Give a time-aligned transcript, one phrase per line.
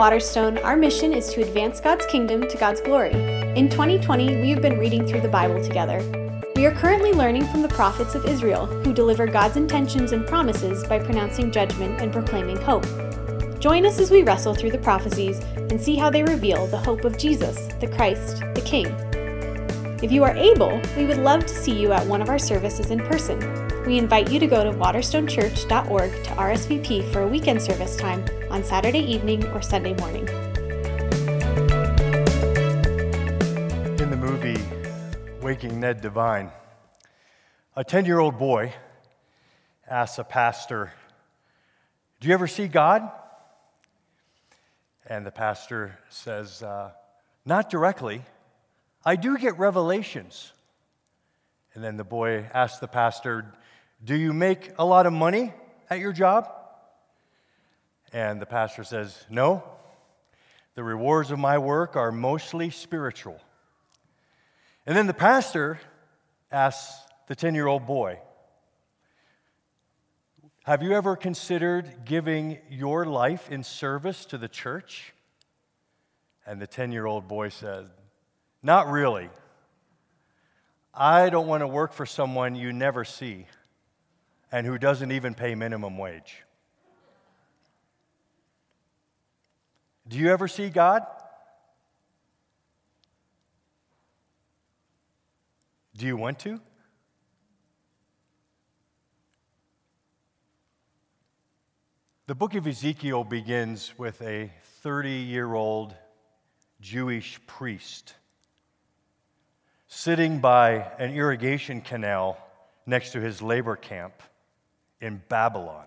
[0.00, 3.12] Waterstone, our mission is to advance God's kingdom to God's glory.
[3.54, 6.02] In 2020, we have been reading through the Bible together.
[6.56, 10.86] We are currently learning from the prophets of Israel, who deliver God's intentions and promises
[10.86, 12.86] by pronouncing judgment and proclaiming hope.
[13.58, 17.04] Join us as we wrestle through the prophecies and see how they reveal the hope
[17.04, 18.86] of Jesus, the Christ, the King.
[20.02, 22.90] If you are able, we would love to see you at one of our services
[22.90, 23.38] in person.
[23.86, 28.62] We invite you to go to waterstonechurch.org to RSVP for a weekend service time on
[28.62, 30.28] Saturday evening or Sunday morning.
[33.98, 34.62] In the movie
[35.40, 36.52] Waking Ned Devine,
[37.74, 38.74] a 10 year old boy
[39.88, 40.92] asks a pastor,
[42.20, 43.10] Do you ever see God?
[45.06, 46.90] And the pastor says, uh,
[47.46, 48.22] Not directly.
[49.06, 50.52] I do get revelations.
[51.74, 53.54] And then the boy asks the pastor,
[54.02, 55.52] Do you make a lot of money
[55.90, 56.50] at your job?
[58.12, 59.62] And the pastor says, No.
[60.74, 63.38] The rewards of my work are mostly spiritual.
[64.86, 65.78] And then the pastor
[66.50, 68.18] asks the 10 year old boy,
[70.64, 75.12] Have you ever considered giving your life in service to the church?
[76.46, 77.90] And the 10 year old boy said,
[78.62, 79.28] Not really.
[80.94, 83.46] I don't want to work for someone you never see
[84.52, 86.42] and who doesn't even pay minimum wage.
[90.08, 91.06] Do you ever see God?
[95.96, 96.60] Do you want to?
[102.26, 105.94] The book of Ezekiel begins with a 30 year old
[106.80, 108.14] Jewish priest
[109.88, 112.38] sitting by an irrigation canal
[112.86, 114.14] next to his labor camp
[115.00, 115.86] in Babylon.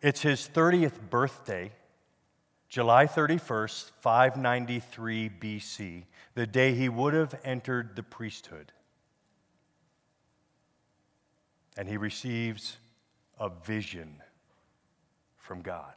[0.00, 1.72] It's his 30th birthday,
[2.68, 8.72] July 31st, 593 BC, the day he would have entered the priesthood.
[11.76, 12.78] And he receives
[13.38, 14.22] a vision
[15.36, 15.94] from God.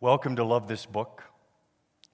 [0.00, 1.22] Welcome to Love This Book.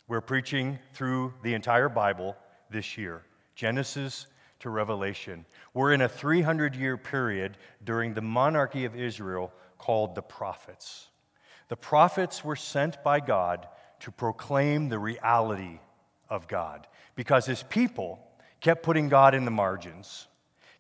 [0.07, 2.37] We're preaching through the entire Bible
[2.71, 3.23] this year,
[3.55, 4.27] Genesis
[4.61, 5.45] to Revelation.
[5.75, 11.09] We're in a 300 year period during the monarchy of Israel called the prophets.
[11.69, 13.67] The prophets were sent by God
[14.01, 15.79] to proclaim the reality
[16.29, 18.19] of God because his people
[18.61, 20.27] kept putting God in the margins,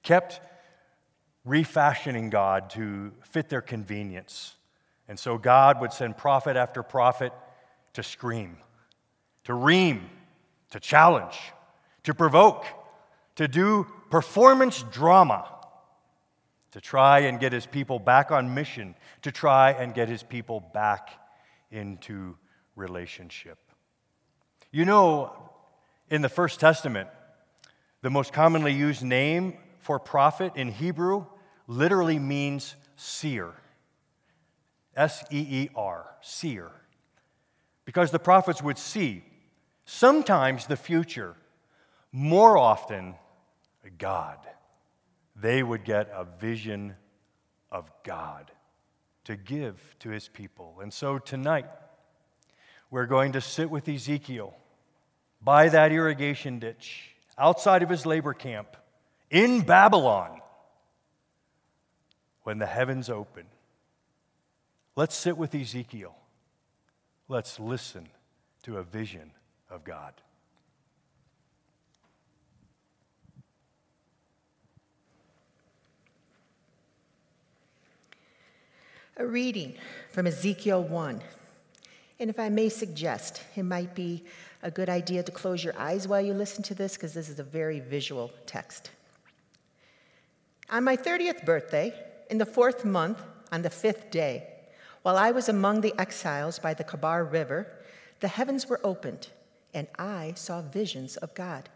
[0.02, 0.40] kept
[1.44, 4.56] refashioning God to fit their convenience.
[5.08, 7.32] And so God would send prophet after prophet
[7.94, 8.58] to scream,
[9.44, 10.08] to ream,
[10.70, 11.38] to challenge,
[12.04, 12.64] to provoke,
[13.40, 15.48] to do performance drama,
[16.72, 20.60] to try and get his people back on mission, to try and get his people
[20.74, 21.08] back
[21.70, 22.36] into
[22.76, 23.56] relationship.
[24.70, 25.32] You know,
[26.10, 27.08] in the First Testament,
[28.02, 31.24] the most commonly used name for prophet in Hebrew
[31.66, 33.54] literally means seer.
[34.94, 36.70] S E E R, seer.
[37.86, 39.24] Because the prophets would see
[39.86, 41.36] sometimes the future,
[42.12, 43.14] more often
[43.98, 44.38] God.
[45.36, 46.94] They would get a vision
[47.70, 48.50] of God
[49.24, 50.78] to give to his people.
[50.82, 51.66] And so tonight,
[52.90, 54.54] we're going to sit with Ezekiel
[55.40, 58.76] by that irrigation ditch outside of his labor camp
[59.30, 60.40] in Babylon
[62.42, 63.46] when the heavens open.
[64.96, 66.16] Let's sit with Ezekiel.
[67.28, 68.08] Let's listen
[68.64, 69.30] to a vision
[69.70, 70.14] of God.
[79.16, 79.74] A reading
[80.10, 81.20] from Ezekiel 1.
[82.20, 84.24] And if I may suggest, it might be
[84.62, 87.38] a good idea to close your eyes while you listen to this because this is
[87.38, 88.90] a very visual text.
[90.70, 91.92] On my 30th birthday,
[92.30, 93.18] in the fourth month,
[93.50, 94.46] on the fifth day,
[95.02, 97.66] while I was among the exiles by the Kebar River,
[98.20, 99.28] the heavens were opened,
[99.74, 101.68] and I saw visions of God.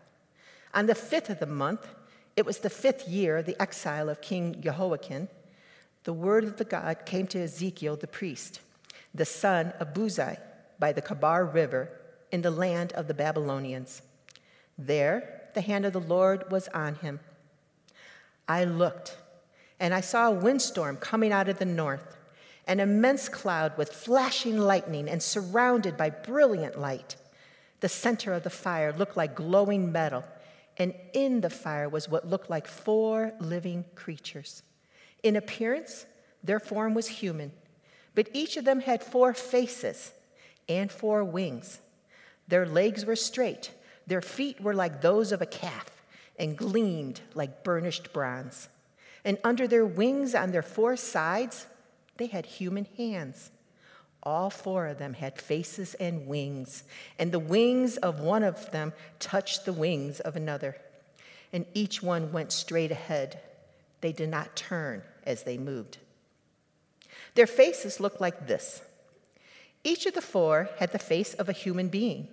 [0.73, 1.89] On the fifth of the month,
[2.37, 5.29] it was the fifth year of the exile of King Jehoiachin
[6.05, 8.61] the word of the God came to Ezekiel the priest,
[9.15, 10.39] the son of Buzi,
[10.79, 11.89] by the Kebar River
[12.31, 14.03] in the land of the Babylonians.
[14.77, 17.21] There, the hand of the Lord was on him.
[18.47, 19.17] I looked,
[19.81, 22.17] and I saw a windstorm coming out of the north,
[22.67, 27.17] an immense cloud with flashing lightning and surrounded by brilliant light.
[27.81, 30.25] The center of the fire looked like glowing metal,
[30.77, 34.63] and in the fire was what looked like four living creatures.
[35.25, 36.05] In appearance,
[36.45, 37.51] their form was human,
[38.15, 40.13] But each of them had four faces
[40.69, 41.81] and four wings.
[42.47, 43.73] Their legs were straight,
[44.07, 46.05] their feet were like those of a calf,
[46.39, 48.69] and gleamed like burnished bronze.
[49.25, 51.67] And under their wings on their four sides,
[52.19, 53.51] they had human hands.
[54.23, 56.85] All four of them had faces and wings,
[57.19, 60.77] and the wings of one of them touched the wings of another.
[61.53, 63.41] And each one went straight ahead.
[64.03, 65.99] They did not turn as they moved.
[67.35, 68.83] Their faces looked like this
[69.85, 72.29] each of the four had the face of a human being.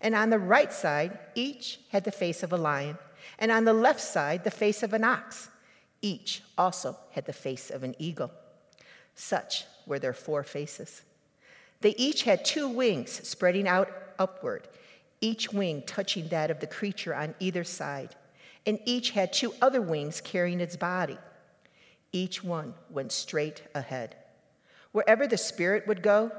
[0.00, 2.96] And on the right side, each had the face of a lion.
[3.40, 5.50] And on the left side, the face of an ox.
[6.00, 8.30] Each also had the face of an eagle.
[9.16, 11.02] Such were their four faces.
[11.80, 14.68] They each had two wings spreading out upward,
[15.20, 18.14] each wing touching that of the creature on either side.
[18.64, 21.18] And each had two other wings carrying its body.
[22.12, 24.16] Each one went straight ahead.
[24.92, 26.32] Wherever the Spirit would go,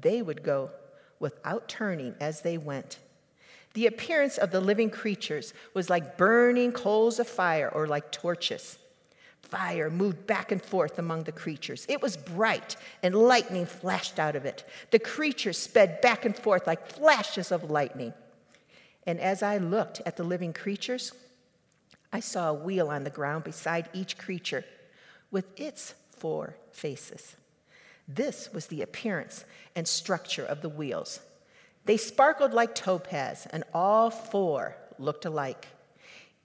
[0.00, 0.70] they would go
[1.18, 2.98] without turning as they went.
[3.74, 8.78] The appearance of the living creatures was like burning coals of fire or like torches.
[9.42, 11.86] Fire moved back and forth among the creatures.
[11.88, 14.64] It was bright, and lightning flashed out of it.
[14.90, 18.12] The creatures sped back and forth like flashes of lightning.
[19.06, 21.12] And as I looked at the living creatures,
[22.12, 24.64] I saw a wheel on the ground beside each creature
[25.30, 27.36] with its four faces.
[28.06, 29.44] This was the appearance
[29.76, 31.20] and structure of the wheels.
[31.86, 35.68] They sparkled like topaz, and all four looked alike.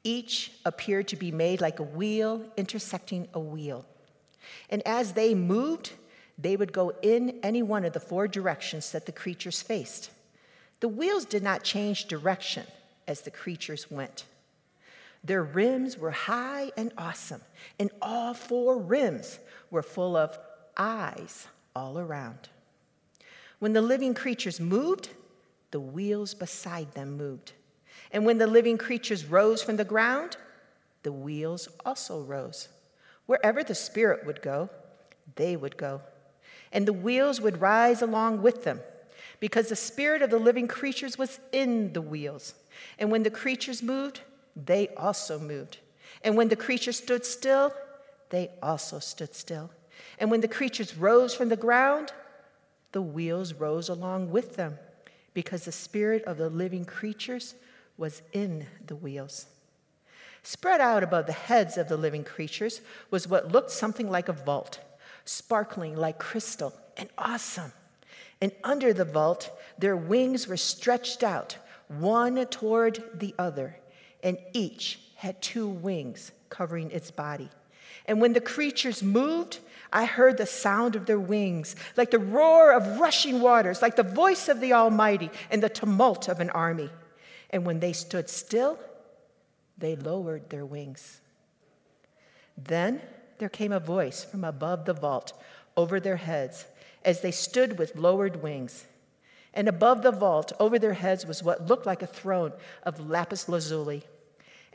[0.03, 3.85] Each appeared to be made like a wheel intersecting a wheel.
[4.69, 5.91] And as they moved,
[6.37, 10.11] they would go in any one of the four directions that the creatures faced.
[10.79, 12.65] The wheels did not change direction
[13.07, 14.25] as the creatures went.
[15.25, 17.41] Their rims were high and awesome,
[17.79, 19.39] and all four rims
[19.71, 20.37] were full of
[20.77, 22.49] eyes all around.
[23.57, 25.09] When the living creatures moved,
[25.71, 27.53] the wheels beside them moved.
[28.11, 30.37] And when the living creatures rose from the ground,
[31.01, 32.69] the wheels also rose.
[33.25, 34.69] Wherever the Spirit would go,
[35.35, 36.01] they would go.
[36.71, 38.79] And the wheels would rise along with them,
[39.39, 42.53] because the Spirit of the living creatures was in the wheels.
[42.99, 44.21] And when the creatures moved,
[44.55, 45.79] they also moved.
[46.23, 47.73] And when the creatures stood still,
[48.29, 49.69] they also stood still.
[50.19, 52.11] And when the creatures rose from the ground,
[52.91, 54.77] the wheels rose along with them,
[55.33, 57.55] because the spirit of the living creatures
[57.97, 59.47] was in the wheels.
[60.43, 64.33] Spread out above the heads of the living creatures was what looked something like a
[64.33, 64.79] vault,
[65.25, 67.73] sparkling like crystal and awesome.
[68.41, 71.57] And under the vault, their wings were stretched out,
[71.87, 73.77] one toward the other,
[74.25, 77.49] and each had two wings covering its body.
[78.07, 79.59] And when the creatures moved,
[79.93, 84.03] I heard the sound of their wings, like the roar of rushing waters, like the
[84.03, 86.89] voice of the Almighty and the tumult of an army.
[87.51, 88.79] And when they stood still,
[89.77, 91.21] they lowered their wings.
[92.57, 93.01] Then
[93.37, 95.33] there came a voice from above the vault
[95.77, 96.65] over their heads
[97.03, 98.85] as they stood with lowered wings.
[99.53, 103.47] And above the vault, over their heads, was what looked like a throne of lapis
[103.47, 104.03] lazuli.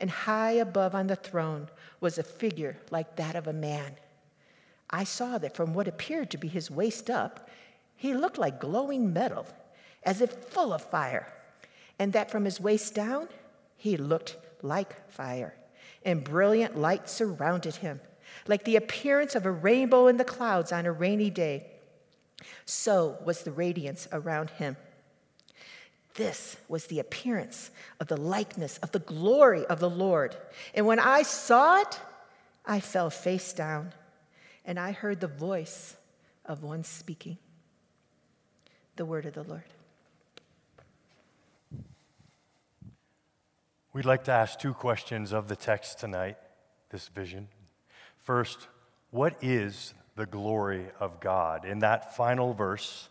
[0.01, 3.93] And high above on the throne was a figure like that of a man.
[4.89, 7.49] I saw that from what appeared to be his waist up,
[7.95, 9.45] he looked like glowing metal,
[10.03, 11.31] as if full of fire,
[11.99, 13.29] and that from his waist down,
[13.77, 15.53] he looked like fire,
[16.03, 18.01] and brilliant light surrounded him,
[18.47, 21.67] like the appearance of a rainbow in the clouds on a rainy day.
[22.65, 24.77] So was the radiance around him.
[26.15, 30.35] This was the appearance of the likeness of the glory of the Lord.
[30.73, 31.99] And when I saw it,
[32.65, 33.93] I fell face down
[34.65, 35.95] and I heard the voice
[36.45, 37.37] of one speaking.
[38.97, 39.63] The word of the Lord.
[43.93, 46.37] We'd like to ask two questions of the text tonight,
[46.91, 47.49] this vision.
[48.17, 48.67] First,
[49.09, 51.65] what is the glory of God?
[51.65, 53.09] In that final verse,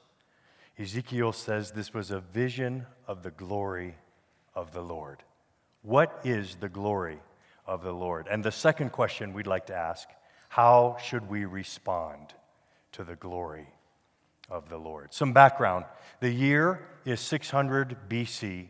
[0.80, 3.96] Ezekiel says this was a vision of the glory
[4.54, 5.22] of the Lord.
[5.82, 7.18] What is the glory
[7.66, 8.26] of the Lord?
[8.30, 10.08] And the second question we'd like to ask
[10.48, 12.32] how should we respond
[12.92, 13.68] to the glory
[14.48, 15.12] of the Lord?
[15.12, 15.84] Some background
[16.20, 18.68] the year is 600 BC.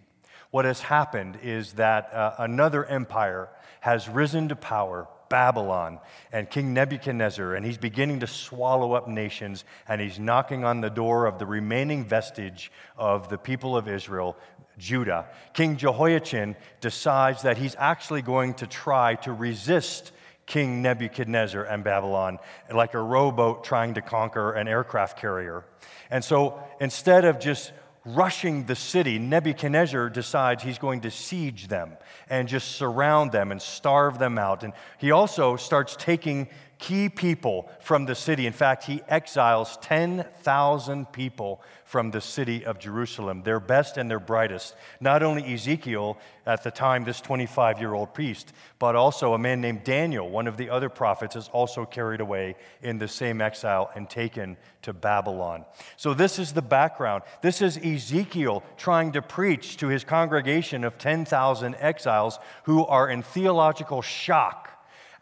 [0.51, 3.49] What has happened is that uh, another empire
[3.81, 6.01] has risen to power, Babylon,
[6.33, 10.91] and King Nebuchadnezzar, and he's beginning to swallow up nations, and he's knocking on the
[10.91, 14.37] door of the remaining vestige of the people of Israel,
[14.77, 15.29] Judah.
[15.55, 20.11] King Jehoiachin decides that he's actually going to try to resist
[20.47, 22.41] King Nebuchadnezzar and Babylon,
[22.75, 25.65] like a rowboat trying to conquer an aircraft carrier.
[26.11, 27.73] And so instead of just
[28.05, 31.97] rushing the city, Nebuchadnezzar decides he's going to siege them
[32.29, 34.63] and just surround them and starve them out.
[34.63, 36.49] And he also starts taking
[36.81, 38.47] key people from the city.
[38.47, 44.19] In fact, he exiles 10,000 people from the city of Jerusalem, their best and their
[44.19, 44.75] brightest.
[44.99, 49.61] Not only Ezekiel, at the time, this 25 year old priest, but also a man
[49.61, 53.91] named Daniel, one of the other prophets, is also carried away in the same exile
[53.95, 55.67] and taken to Babylon.
[55.97, 57.25] So, this is the background.
[57.43, 63.23] This is Ezekiel trying to preach to his congregation of 10,000 exiles who are in
[63.23, 64.70] theological shock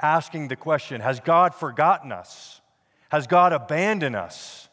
[0.01, 2.61] asking the question Has God forgotten us?
[3.11, 4.69] Has God abandoned us?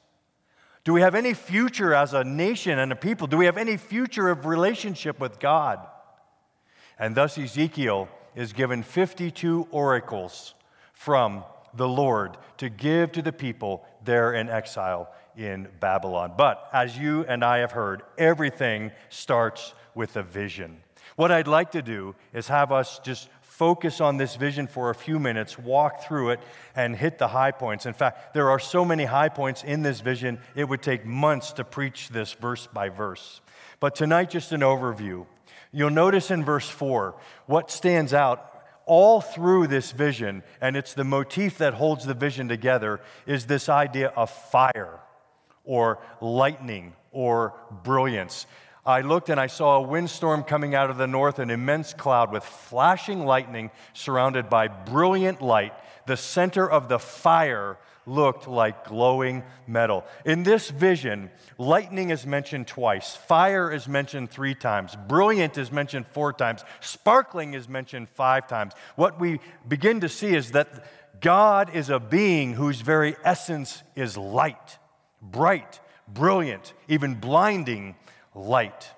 [0.84, 3.28] Do we have any future as a nation and a people?
[3.28, 5.80] Do we have any future of relationship with God?
[7.00, 10.54] And thus Ezekiel is given 52 oracles
[10.94, 16.34] from the Lord to give to the people there in exile in Babylon.
[16.38, 20.82] But as you and I have heard, everything starts with a vision.
[21.16, 24.96] What I'd like to do is have us just focus on this vision for a
[24.96, 26.42] few minutes, walk through it,
[26.76, 27.86] and hit the high points.
[27.86, 31.54] In fact, there are so many high points in this vision, it would take months
[31.54, 33.40] to preach this verse by verse.
[33.80, 35.26] But tonight, just an overview.
[35.72, 38.52] You'll notice in verse 4 what stands out
[38.86, 43.70] all through this vision, and it's the motif that holds the vision together, is this
[43.70, 45.00] idea of fire
[45.64, 48.48] or lightning or brilliance.
[48.86, 52.32] I looked and I saw a windstorm coming out of the north, an immense cloud
[52.32, 55.74] with flashing lightning surrounded by brilliant light.
[56.06, 60.06] The center of the fire looked like glowing metal.
[60.24, 66.06] In this vision, lightning is mentioned twice, fire is mentioned three times, brilliant is mentioned
[66.08, 68.74] four times, sparkling is mentioned five times.
[68.96, 70.86] What we begin to see is that
[71.20, 74.78] God is a being whose very essence is light,
[75.22, 77.96] bright, brilliant, even blinding
[78.36, 78.92] light.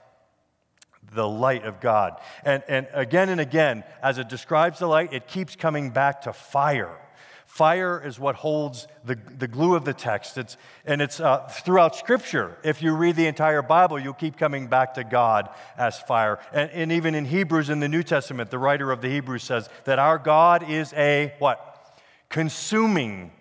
[1.13, 2.19] The light of God.
[2.43, 6.33] And, and again and again, as it describes the light, it keeps coming back to
[6.33, 6.97] fire.
[7.45, 10.37] Fire is what holds the, the glue of the text.
[10.37, 12.57] It's, and it's uh, throughout Scripture.
[12.61, 16.39] If you read the entire Bible, you'll keep coming back to God as fire.
[16.51, 19.69] And, and even in Hebrews in the New Testament, the writer of the Hebrews says
[19.85, 21.97] that our God is a what?
[22.27, 23.31] Consuming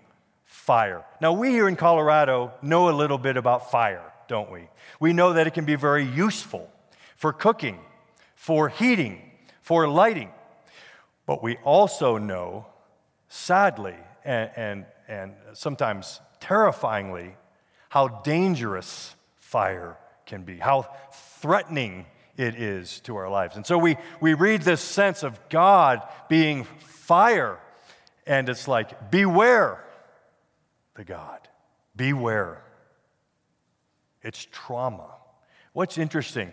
[0.44, 1.04] fire.
[1.20, 4.68] Now, we here in Colorado know a little bit about fire don't we?
[5.00, 6.70] We know that it can be very useful
[7.16, 7.78] for cooking,
[8.34, 9.30] for heating,
[9.62, 10.30] for lighting.
[11.26, 12.66] But we also know,
[13.28, 17.36] sadly, and, and, and sometimes terrifyingly,
[17.88, 20.86] how dangerous fire can be, how
[21.40, 22.06] threatening
[22.36, 23.56] it is to our lives.
[23.56, 27.58] And so we, we read this sense of God being fire,
[28.26, 29.82] and it's like, beware
[30.94, 31.40] the God.
[31.94, 32.62] Beware
[34.26, 35.06] it's trauma.
[35.72, 36.50] What's interesting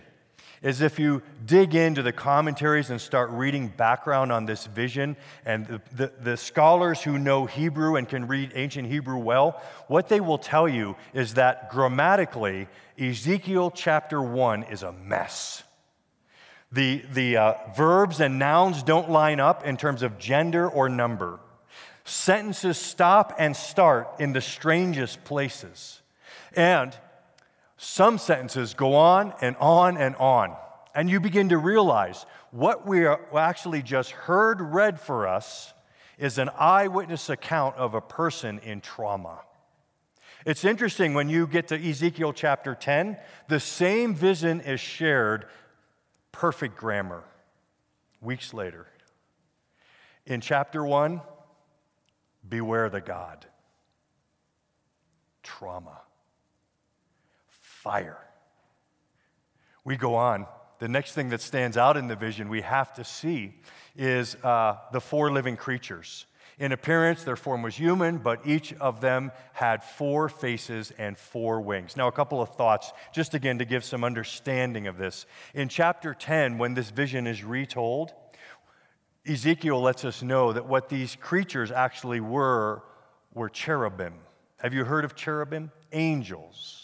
[0.61, 5.65] is if you dig into the commentaries and start reading background on this vision, and
[5.65, 10.21] the, the, the, scholars who know Hebrew and can read ancient Hebrew well, what they
[10.21, 15.63] will tell you is that grammatically, Ezekiel chapter 1 is a mess.
[16.71, 21.39] The, the uh, verbs and nouns don't line up in terms of gender or number.
[22.05, 26.01] Sentences stop and start in the strangest places.
[26.55, 26.95] And
[27.83, 30.55] some sentences go on and on and on.
[30.95, 35.73] And you begin to realize what we actually just heard read for us
[36.17, 39.41] is an eyewitness account of a person in trauma.
[40.45, 43.17] It's interesting when you get to Ezekiel chapter 10,
[43.49, 45.47] the same vision is shared,
[46.31, 47.23] perfect grammar,
[48.21, 48.87] weeks later.
[50.25, 51.21] In chapter 1,
[52.47, 53.45] beware the God.
[55.41, 55.99] Trauma
[57.83, 58.17] fire.
[59.83, 60.47] We go on.
[60.79, 63.55] The next thing that stands out in the vision we have to see
[63.95, 66.25] is uh, the four living creatures.
[66.59, 71.59] In appearance, their form was human, but each of them had four faces and four
[71.59, 71.97] wings.
[71.97, 75.25] Now, a couple of thoughts, just again to give some understanding of this.
[75.53, 78.13] In chapter 10, when this vision is retold,
[79.27, 82.83] Ezekiel lets us know that what these creatures actually were
[83.33, 84.13] were cherubim.
[84.57, 85.71] Have you heard of cherubim?
[85.91, 86.82] Angels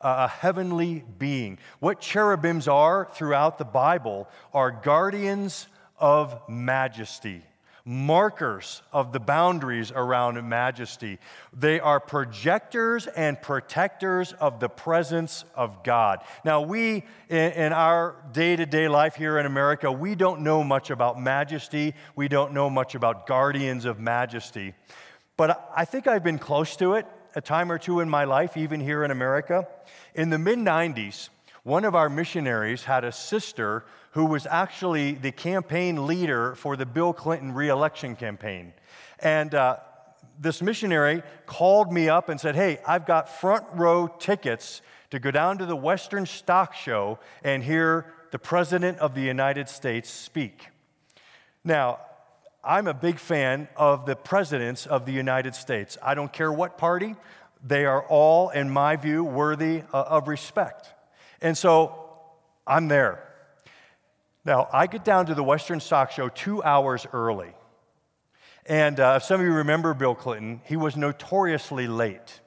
[0.00, 1.58] a heavenly being.
[1.78, 5.66] What cherubims are throughout the Bible are guardians
[5.98, 7.42] of majesty,
[7.84, 11.18] markers of the boundaries around majesty.
[11.52, 16.20] They are projectors and protectors of the presence of God.
[16.44, 20.88] Now, we, in, our day to day life here in America, we don't know much
[20.88, 21.94] about majesty.
[22.16, 24.72] We don't know much about guardians of majesty.
[25.36, 28.56] But I think I've been close to it a time or two in my life,
[28.56, 29.66] even here in America.
[30.14, 31.28] In the mid 90s,
[31.62, 36.86] one of our missionaries had a sister who was actually the campaign leader for the
[36.86, 38.72] Bill Clinton reelection campaign.
[39.20, 39.76] And uh,
[40.38, 45.30] this missionary called me up and said, Hey, I've got front row tickets to go
[45.30, 50.68] down to the Western Stock Show and hear the President of the United States speak.
[51.64, 51.98] Now,
[52.62, 55.96] I'm a big fan of the presidents of the United States.
[56.02, 57.16] I don't care what party,
[57.64, 60.92] they are all, in my view, worthy uh, of respect.
[61.40, 62.10] And so
[62.66, 63.26] I'm there.
[64.44, 67.52] Now, I get down to the Western Stock Show two hours early.
[68.66, 72.40] And uh, if some of you remember Bill Clinton, he was notoriously late.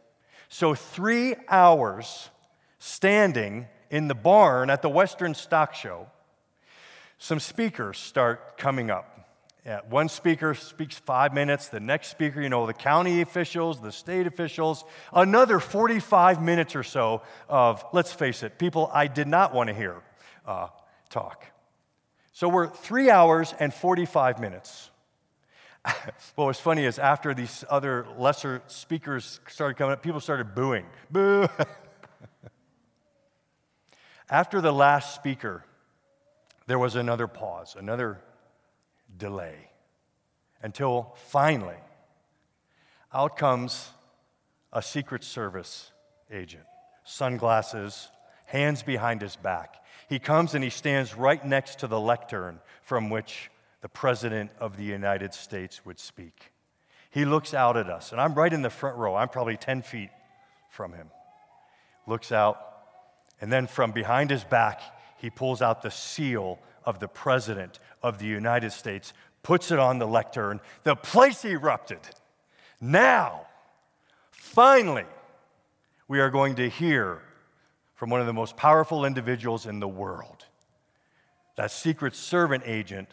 [0.49, 2.29] So, three hours
[2.77, 6.07] standing in the barn at the Western Stock Show,
[7.17, 9.12] some speakers start coming up.
[9.65, 13.93] Yeah, one speaker speaks five minutes, the next speaker, you know, the county officials, the
[13.93, 19.53] state officials, another 45 minutes or so of, let's face it, people I did not
[19.53, 20.01] want to hear
[20.45, 20.67] uh,
[21.09, 21.45] talk.
[22.33, 24.91] So we're three hours and 45 minutes.
[26.35, 30.85] what was funny is after these other lesser speakers started coming up, people started booing.
[31.09, 31.47] Boo!
[34.29, 35.63] after the last speaker,
[36.67, 38.19] there was another pause, another
[39.17, 39.69] delay,
[40.61, 41.77] until finally,
[43.13, 43.89] out comes
[44.71, 45.91] a Secret Service
[46.31, 46.63] agent,
[47.03, 48.09] sunglasses,
[48.45, 49.83] hands behind his back.
[50.09, 53.49] He comes and he stands right next to the lectern from which
[53.81, 56.51] the President of the United States would speak.
[57.11, 59.15] He looks out at us, and I'm right in the front row.
[59.15, 60.09] I'm probably 10 feet
[60.69, 61.09] from him.
[62.07, 62.57] Looks out,
[63.39, 64.81] and then from behind his back,
[65.17, 69.99] he pulls out the seal of the President of the United States, puts it on
[69.99, 70.59] the lectern.
[70.83, 71.99] The place erupted.
[72.79, 73.47] Now,
[74.31, 75.05] finally,
[76.07, 77.21] we are going to hear
[77.95, 80.45] from one of the most powerful individuals in the world.
[81.55, 83.09] That secret servant agent,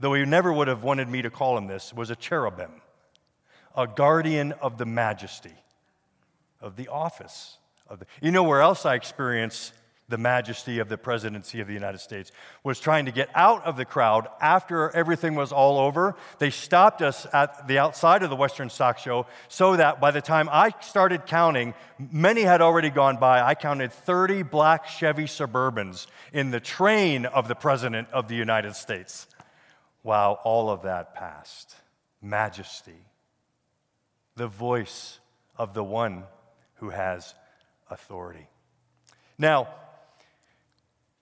[0.00, 2.82] though he never would have wanted me to call him this, was a cherubim,
[3.76, 5.54] a guardian of the majesty,
[6.60, 7.58] of the office.
[7.88, 9.72] Of the, you know where else I experience
[10.12, 12.30] the majesty of the presidency of the United States,
[12.62, 16.14] was trying to get out of the crowd after everything was all over.
[16.38, 20.20] They stopped us at the outside of the Western Stock Show so that by the
[20.20, 23.40] time I started counting, many had already gone by.
[23.40, 28.76] I counted 30 black Chevy Suburbans in the train of the President of the United
[28.76, 29.26] States.
[30.02, 31.74] Wow, all of that passed.
[32.20, 33.06] Majesty,
[34.36, 35.20] the voice
[35.56, 36.24] of the one
[36.74, 37.34] who has
[37.88, 38.46] authority.
[39.38, 39.68] Now,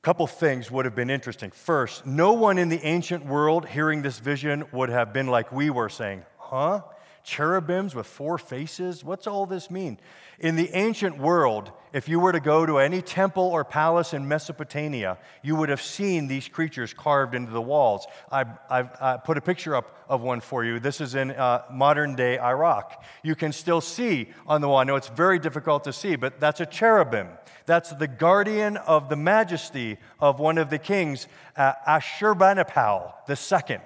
[0.02, 1.50] couple things would have been interesting.
[1.50, 5.68] First, no one in the ancient world hearing this vision would have been like we
[5.68, 6.80] were saying, huh?
[7.24, 9.04] Cherubims with four faces?
[9.04, 9.98] What's all this mean?
[10.38, 14.26] In the ancient world, if you were to go to any temple or palace in
[14.26, 18.06] Mesopotamia, you would have seen these creatures carved into the walls.
[18.30, 20.80] I put a picture up of one for you.
[20.80, 23.04] This is in uh, modern day Iraq.
[23.22, 24.78] You can still see on the wall.
[24.78, 27.28] I know it's very difficult to see, but that's a cherubim.
[27.66, 33.78] That's the guardian of the majesty of one of the kings, uh, Ashurbanipal II,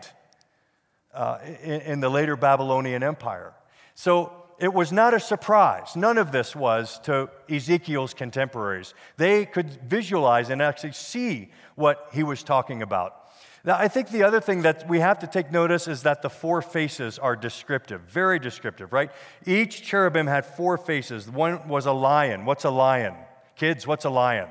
[1.14, 3.55] uh, in, in the later Babylonian Empire.
[3.94, 5.96] So it was not a surprise.
[5.96, 8.94] None of this was to Ezekiel's contemporaries.
[9.16, 13.16] They could visualize and actually see what he was talking about.
[13.64, 16.29] Now, I think the other thing that we have to take notice is that the
[16.29, 19.11] four faces are descriptive, very descriptive, right?
[19.46, 21.31] Each cherubim had four faces.
[21.31, 22.44] One was a lion.
[22.44, 23.14] What's a lion?
[23.57, 24.48] Kids, what's a lion?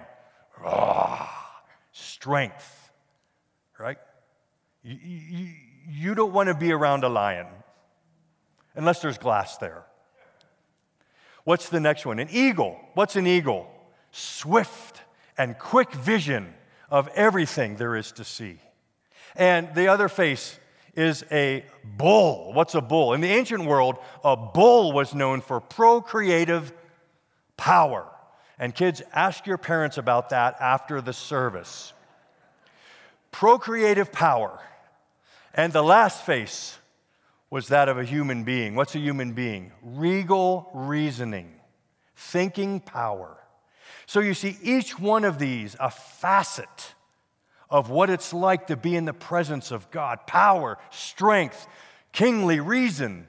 [1.91, 2.91] strength,
[3.79, 3.97] right?
[5.87, 7.47] You don't want to be around a lion
[8.75, 9.85] unless there's glass there.
[11.43, 12.19] What's the next one?
[12.19, 12.79] An eagle.
[12.93, 13.67] What's an eagle?
[14.11, 15.01] Swift
[15.37, 16.53] and quick vision
[16.89, 18.59] of everything there is to see.
[19.35, 20.59] And the other face
[20.95, 22.53] is a bull.
[22.53, 23.13] What's a bull?
[23.13, 26.71] In the ancient world, a bull was known for procreative
[27.57, 28.07] power.
[28.59, 31.93] And kids, ask your parents about that after the service.
[33.31, 34.61] Procreative power.
[35.53, 36.77] And the last face
[37.49, 38.75] was that of a human being.
[38.75, 39.71] What's a human being?
[39.83, 41.53] Regal reasoning,
[42.15, 43.37] thinking power.
[44.05, 46.95] So you see, each one of these, a facet
[47.69, 51.67] of what it's like to be in the presence of God power, strength,
[52.11, 53.27] kingly reason,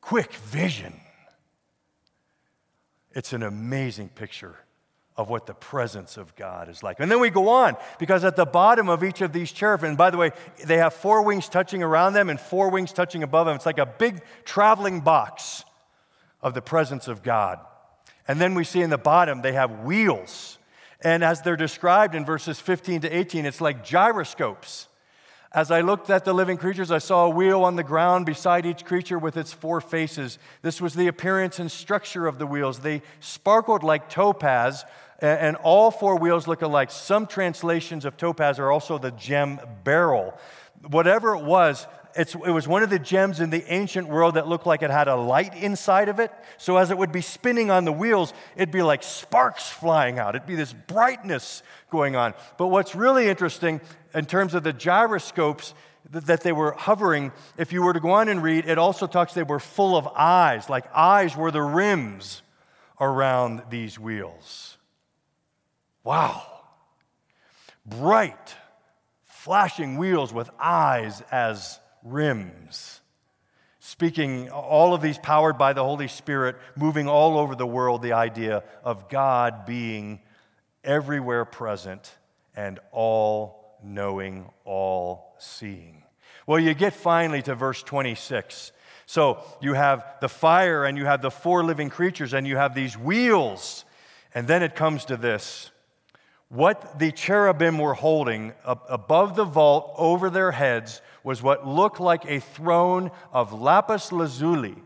[0.00, 1.00] quick vision.
[3.12, 4.56] It's an amazing picture
[5.16, 7.00] of what the presence of God is like.
[7.00, 10.10] And then we go on, because at the bottom of each of these cherubim, by
[10.10, 10.32] the way,
[10.64, 13.56] they have four wings touching around them and four wings touching above them.
[13.56, 15.64] It's like a big traveling box
[16.42, 17.60] of the presence of God.
[18.28, 20.58] And then we see in the bottom, they have wheels.
[21.00, 24.88] And as they're described in verses 15 to 18, it's like gyroscopes.
[25.52, 28.66] As I looked at the living creatures, I saw a wheel on the ground beside
[28.66, 30.38] each creature with its four faces.
[30.60, 32.80] This was the appearance and structure of the wheels.
[32.80, 34.84] They sparkled like topaz,
[35.20, 36.90] and all four wheels look alike.
[36.90, 40.38] Some translations of topaz are also the gem beryl.
[40.88, 44.66] Whatever it was, it was one of the gems in the ancient world that looked
[44.66, 46.32] like it had a light inside of it.
[46.56, 50.34] So as it would be spinning on the wheels, it'd be like sparks flying out.
[50.34, 52.34] It'd be this brightness going on.
[52.56, 53.80] But what's really interesting
[54.14, 55.74] in terms of the gyroscopes
[56.10, 59.34] that they were hovering, if you were to go on and read, it also talks
[59.34, 62.42] they were full of eyes, like eyes were the rims
[63.00, 64.78] around these wheels.
[66.06, 66.46] Wow.
[67.84, 68.54] Bright,
[69.24, 73.00] flashing wheels with eyes as rims.
[73.80, 78.12] Speaking, all of these powered by the Holy Spirit, moving all over the world, the
[78.12, 80.20] idea of God being
[80.84, 82.14] everywhere present
[82.54, 86.04] and all knowing, all seeing.
[86.46, 88.70] Well, you get finally to verse 26.
[89.06, 92.76] So you have the fire and you have the four living creatures and you have
[92.76, 93.84] these wheels.
[94.36, 95.72] And then it comes to this
[96.48, 102.24] what the cherubim were holding above the vault over their heads was what looked like
[102.26, 104.76] a throne of lapis lazuli.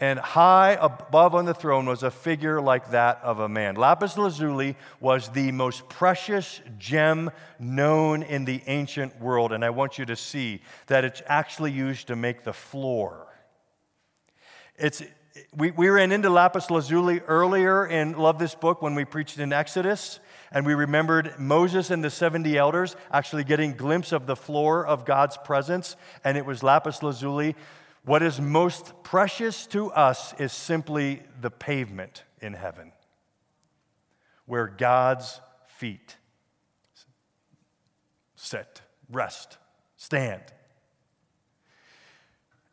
[0.00, 3.76] And high above on the throne was a figure like that of a man.
[3.76, 9.52] Lapis lazuli was the most precious gem known in the ancient world.
[9.52, 13.28] And I want you to see that it's actually used to make the floor.
[14.76, 15.02] It's,
[15.54, 19.52] we, we ran into lapis lazuli earlier in Love This Book when we preached in
[19.52, 20.18] Exodus
[20.52, 25.04] and we remembered Moses and the 70 elders actually getting glimpse of the floor of
[25.04, 27.56] God's presence, and it was lapis lazuli.
[28.04, 32.92] What is most precious to us is simply the pavement in heaven,
[34.46, 36.16] where God's feet
[38.42, 39.56] sit, rest,
[39.96, 40.42] stand.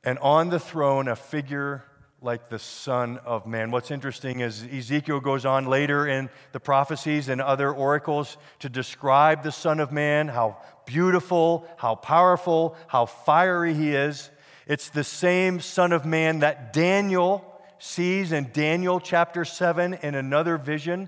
[0.04, 1.84] And on the throne, a figure
[2.21, 3.71] like the Son of Man.
[3.71, 9.43] What's interesting is Ezekiel goes on later in the prophecies and other oracles to describe
[9.43, 14.29] the Son of Man, how beautiful, how powerful, how fiery he is.
[14.67, 17.45] It's the same Son of Man that Daniel
[17.79, 21.08] sees in Daniel chapter 7 in another vision.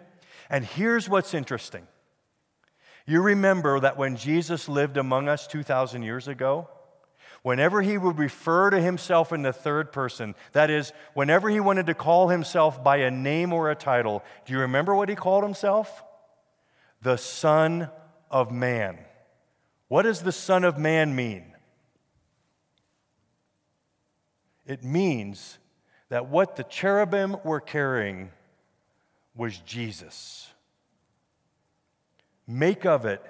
[0.49, 1.87] And here's what's interesting.
[3.05, 6.69] You remember that when Jesus lived among us 2,000 years ago,
[7.43, 11.87] whenever he would refer to himself in the third person, that is, whenever he wanted
[11.87, 15.43] to call himself by a name or a title, do you remember what he called
[15.43, 16.03] himself?
[17.01, 17.89] The Son
[18.29, 18.99] of Man.
[19.87, 21.45] What does the Son of Man mean?
[24.65, 25.57] It means
[26.09, 28.31] that what the cherubim were carrying
[29.35, 30.49] was Jesus.
[32.47, 33.23] Make of it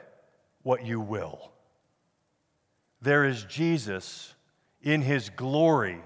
[0.64, 1.51] what you will
[3.02, 4.34] there is Jesus
[4.82, 6.02] in his glory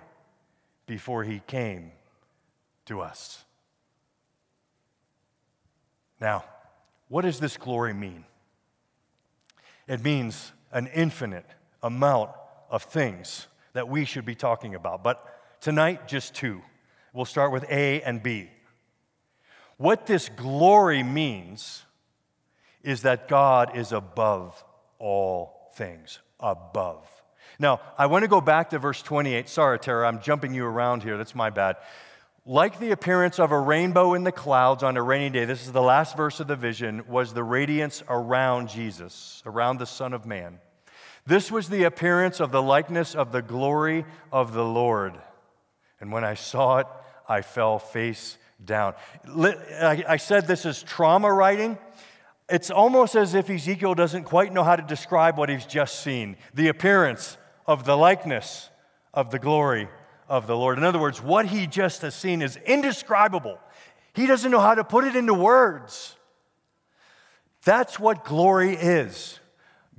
[0.88, 1.92] before he came
[2.86, 3.44] to us.
[6.22, 6.46] Now,
[7.10, 8.24] what does this glory mean?
[9.88, 11.46] It means an infinite
[11.84, 12.32] amount
[12.70, 15.04] of things that we should be talking about.
[15.04, 15.24] But
[15.62, 16.62] tonight, just two.
[17.14, 18.50] We'll start with A and B.
[19.78, 21.84] What this glory means
[22.84, 24.64] is that God is above
[25.00, 27.06] all things above.
[27.58, 29.50] Now, I want to go back to verse 28.
[29.50, 31.18] Sorry, Tara, I'm jumping you around here.
[31.18, 31.78] That's my bad.
[32.46, 35.72] Like the appearance of a rainbow in the clouds on a rainy day, this is
[35.72, 40.28] the last verse of the vision, was the radiance around Jesus, around the Son of
[40.28, 40.60] Man.
[41.26, 45.18] This was the appearance of the likeness of the glory of the Lord.
[46.00, 46.88] And when I saw it,
[47.28, 48.94] I fell face down.
[49.82, 51.80] I said this is trauma writing.
[52.50, 56.38] It's almost as if Ezekiel doesn't quite know how to describe what he's just seen
[56.54, 58.70] the appearance of the likeness
[59.14, 59.90] of the glory
[60.30, 60.78] of the Lord.
[60.78, 63.60] In other words, what he just has seen is indescribable.
[64.14, 66.16] He doesn't know how to put it into words.
[67.64, 69.40] That's what glory is.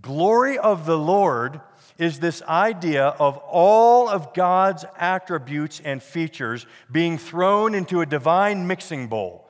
[0.01, 1.61] Glory of the Lord
[1.99, 8.67] is this idea of all of God's attributes and features being thrown into a divine
[8.69, 9.46] mixing bowl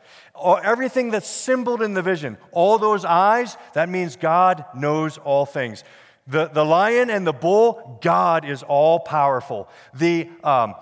[0.62, 5.84] everything that's symboled in the vision, all those eyes, that means God knows all things.
[6.26, 9.68] The, the lion and the bull, God is all powerful.
[9.94, 10.74] The, um,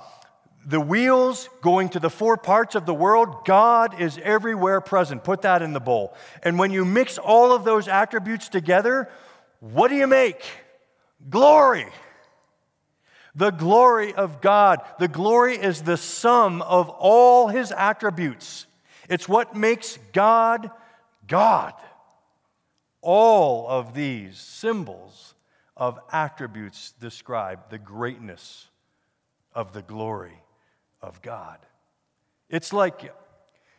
[0.66, 5.22] the wheels going to the four parts of the world, God is everywhere present.
[5.22, 6.14] Put that in the bowl.
[6.42, 9.10] And when you mix all of those attributes together,
[9.60, 10.42] what do you make?
[11.28, 11.86] Glory.
[13.34, 14.80] The glory of God.
[14.98, 18.66] The glory is the sum of all his attributes.
[19.08, 20.70] It's what makes God
[21.26, 21.74] God.
[23.00, 25.34] All of these symbols
[25.76, 28.68] of attributes describe the greatness
[29.54, 30.42] of the glory
[31.02, 31.58] of God.
[32.48, 33.10] It's like,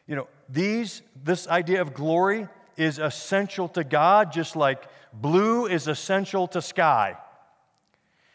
[0.07, 4.83] you know, these, this idea of glory is essential to God, just like
[5.13, 7.17] blue is essential to sky.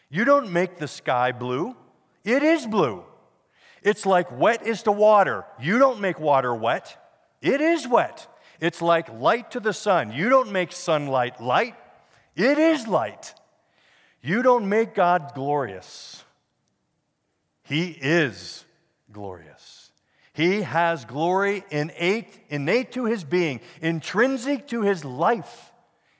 [0.09, 1.75] You don't make the sky blue,
[2.23, 3.05] it is blue.
[3.81, 5.45] It's like wet is to water.
[5.59, 6.97] You don't make water wet,
[7.41, 8.27] it is wet.
[8.59, 10.11] It's like light to the sun.
[10.11, 11.75] You don't make sunlight light,
[12.35, 13.33] it is light.
[14.23, 16.23] You don't make God glorious,
[17.63, 18.65] He is
[19.11, 19.81] glorious.
[20.33, 25.71] He has glory innate, innate to his being, intrinsic to his life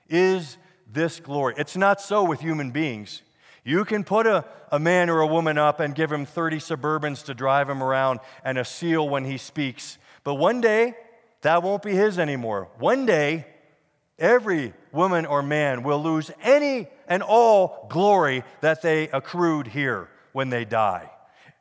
[0.08, 0.58] is
[0.92, 1.54] this glory.
[1.56, 3.22] It's not so with human beings.
[3.64, 7.24] You can put a, a man or a woman up and give him 30 Suburbans
[7.24, 9.98] to drive him around and a seal when he speaks.
[10.24, 10.94] But one day,
[11.42, 12.68] that won't be his anymore.
[12.78, 13.46] One day,
[14.18, 20.50] every woman or man will lose any and all glory that they accrued here when
[20.50, 21.10] they die.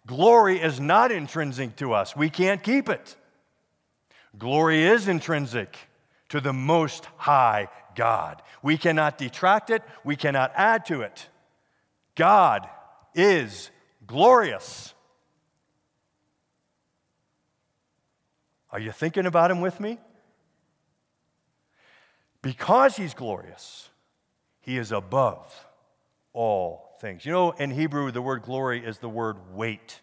[0.08, 3.16] Glory is not intrinsic to us, we can't keep it.
[4.38, 5.78] Glory is intrinsic
[6.30, 8.42] to the Most High God.
[8.64, 11.28] We cannot detract it, we cannot add to it.
[12.16, 12.68] God
[13.16, 13.70] is
[14.06, 14.94] glorious.
[18.72, 20.00] Are you thinking about Him with me?
[22.42, 23.90] Because He's glorious,
[24.62, 25.68] He is above
[26.34, 27.26] all things.
[27.26, 30.00] You know, in Hebrew, the word glory is the word weight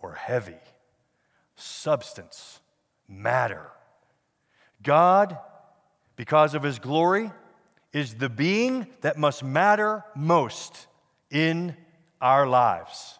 [0.00, 0.58] or heavy,
[1.56, 2.60] substance,
[3.08, 3.70] matter.
[4.82, 5.38] God,
[6.16, 7.30] because of his glory,
[7.92, 10.86] is the being that must matter most
[11.34, 11.76] in
[12.20, 13.18] our lives.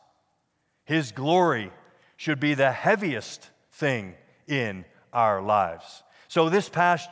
[0.84, 1.70] His glory
[2.16, 4.14] should be the heaviest thing
[4.46, 6.04] in our lives.
[6.28, 7.10] So, this past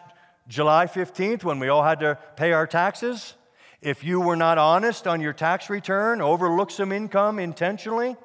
[0.49, 3.35] July 15th, when we all had to pay our taxes,
[3.81, 8.17] if you were not honest on your tax return, overlooked some income intentionally,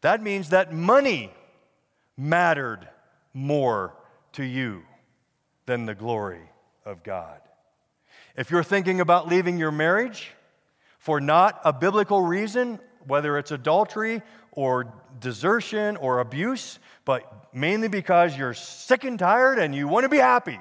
[0.00, 1.32] that means that money
[2.16, 2.88] mattered
[3.34, 3.94] more
[4.32, 4.82] to you
[5.66, 6.48] than the glory
[6.86, 7.40] of God.
[8.36, 10.30] If you're thinking about leaving your marriage
[10.98, 18.36] for not a biblical reason, whether it's adultery or desertion or abuse, but mainly because
[18.36, 20.58] you're sick and tired and you want to be happy,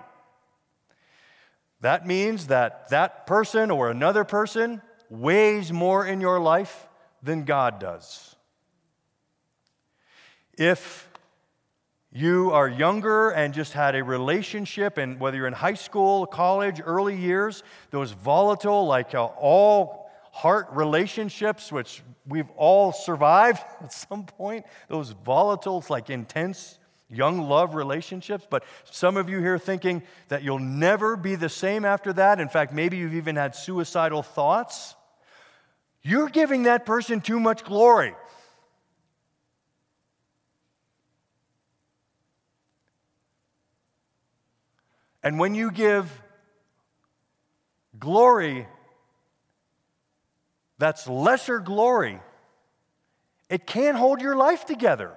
[1.82, 6.88] that means that that person or another person weighs more in your life
[7.21, 8.36] than God does.
[10.58, 11.08] If
[12.12, 16.82] you are younger and just had a relationship, and whether you're in high school, college,
[16.84, 20.07] early years, those volatile, like uh, all
[20.38, 26.78] heart relationships, which we've all survived at some point, those volatile, like intense
[27.10, 31.86] young love relationships, but some of you here thinking that you'll never be the same
[31.86, 32.39] after that.
[32.39, 34.93] In fact, maybe you've even had suicidal thoughts.
[36.04, 38.13] You're giving that person too much glory.
[45.23, 46.12] And when you give
[47.97, 48.67] glory
[50.78, 52.20] that's lesser glory,
[53.50, 55.13] it can't hold your life together.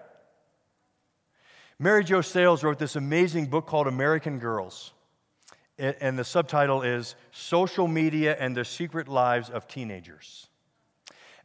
[1.79, 4.93] Mary Jo Sales wrote this amazing book called American Girls.
[5.79, 10.49] And the subtitle is Social Media and the Secret Lives of Teenagers.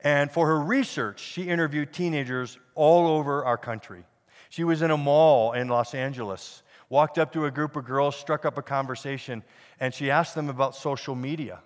[0.01, 4.04] And for her research, she interviewed teenagers all over our country.
[4.49, 8.17] She was in a mall in Los Angeles, walked up to a group of girls,
[8.17, 9.41] struck up a conversation,
[9.80, 11.62] and she asked them about social media.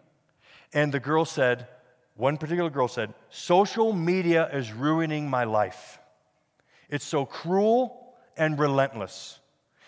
[0.72, 1.68] And the girl said,
[2.20, 6.00] one particular girl said, Social media is ruining my life.
[6.90, 9.40] It's so cruel and relentless.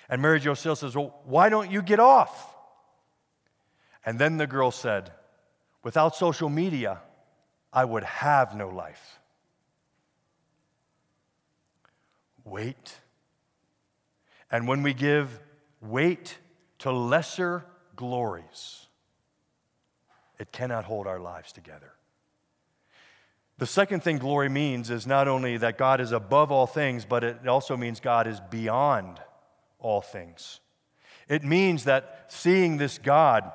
[0.08, 2.56] And Mary Jo Sales says, Well, why don't you get off?
[4.06, 5.12] And then the girl said,
[5.84, 7.00] Without social media,
[7.74, 9.20] I would have no life.
[12.46, 12.96] Wait.
[14.50, 15.38] And when we give
[15.82, 16.38] weight
[16.80, 17.66] to lesser
[17.98, 18.86] glories,
[20.40, 21.92] it cannot hold our lives together.
[23.62, 27.24] The second thing glory means is not only that God is above all things, but
[27.24, 29.20] it also means God is beyond
[29.78, 30.60] all things.
[31.30, 33.52] It means that seeing this God,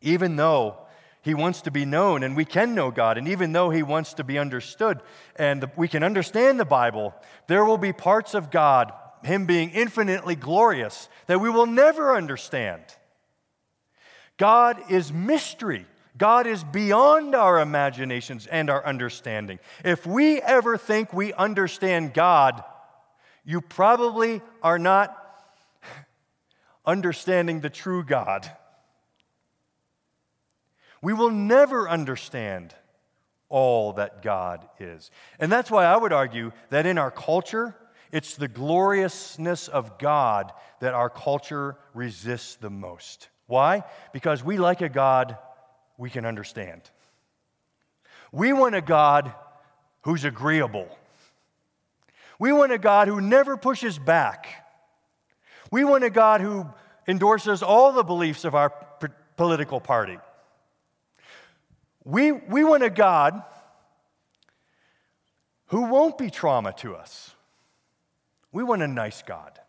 [0.00, 0.78] even though
[1.20, 3.18] he wants to be known, and we can know God.
[3.18, 5.02] And even though He wants to be understood,
[5.36, 7.14] and we can understand the Bible,
[7.46, 8.90] there will be parts of God,
[9.22, 12.84] Him being infinitely glorious, that we will never understand.
[14.38, 15.84] God is mystery.
[16.20, 19.58] God is beyond our imaginations and our understanding.
[19.82, 22.62] If we ever think we understand God,
[23.42, 25.16] you probably are not
[26.84, 28.50] understanding the true God.
[31.00, 32.74] We will never understand
[33.48, 35.10] all that God is.
[35.38, 37.74] And that's why I would argue that in our culture,
[38.12, 43.30] it's the gloriousness of God that our culture resists the most.
[43.46, 43.84] Why?
[44.12, 45.38] Because we like a God
[46.00, 46.80] we can understand.
[48.32, 49.34] We want a God
[50.00, 50.88] who's agreeable.
[52.38, 54.48] We want a God who never pushes back.
[55.70, 56.66] We want a God who
[57.06, 58.70] endorses all the beliefs of our
[59.36, 60.16] political party.
[62.02, 63.42] We, we want a God
[65.66, 67.34] who won't be trauma to us.
[68.52, 69.60] We want a nice God.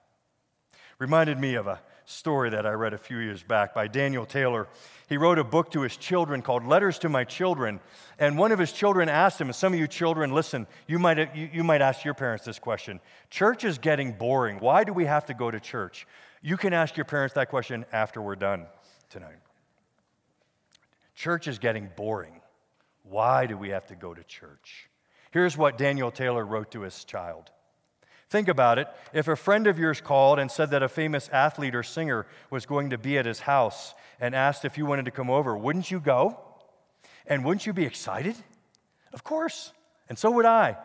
[0.97, 4.67] Reminded me of a story that I read a few years back by Daniel Taylor.
[5.07, 7.79] He wrote a book to his children called Letters to My Children.
[8.19, 11.35] And one of his children asked him, and some of you children, listen, you might,
[11.35, 14.59] you, you might ask your parents this question Church is getting boring.
[14.59, 16.07] Why do we have to go to church?
[16.41, 18.65] You can ask your parents that question after we're done
[19.09, 19.37] tonight.
[21.15, 22.41] Church is getting boring.
[23.03, 24.89] Why do we have to go to church?
[25.31, 27.51] Here's what Daniel Taylor wrote to his child.
[28.31, 28.87] Think about it.
[29.11, 32.65] If a friend of yours called and said that a famous athlete or singer was
[32.65, 35.91] going to be at his house and asked if you wanted to come over, wouldn't
[35.91, 36.39] you go?
[37.27, 38.37] And wouldn't you be excited?
[39.11, 39.73] Of course.
[40.07, 40.77] And so would I.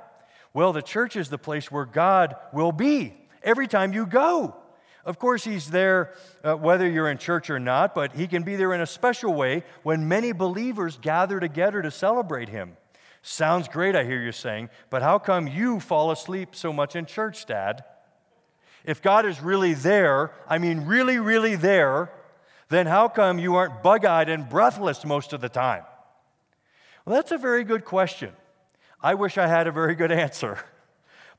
[0.55, 4.57] Well, the church is the place where God will be every time you go.
[5.05, 8.57] Of course, He's there uh, whether you're in church or not, but He can be
[8.57, 12.77] there in a special way when many believers gather together to celebrate Him.
[13.29, 17.07] Sounds great, I hear you saying, but how come you fall asleep so much in
[17.07, 17.83] church, Dad?
[18.85, 22.12] If God is really there, I mean, really, really there,
[22.69, 25.83] then how come you aren't bug eyed and breathless most of the time?
[27.05, 28.31] Well, that's a very good question.
[29.03, 30.61] I wish I had a very good answer.